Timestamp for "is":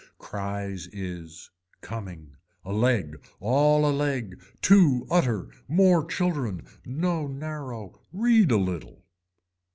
0.91-1.51